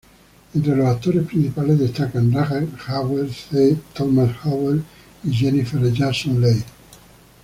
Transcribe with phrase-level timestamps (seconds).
[0.55, 3.77] Entre los actores principales destacan Rutger Hauer, C.
[3.93, 4.83] Thomas Howell
[5.23, 6.63] y Jennifer Jason Leigh.